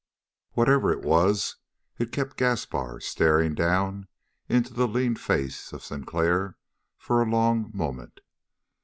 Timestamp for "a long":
7.21-7.69